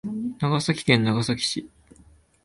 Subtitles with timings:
[0.39, 1.69] 長崎県長崎市